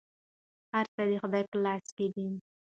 [0.73, 2.27] هر څه د خدای په لاس کې دي.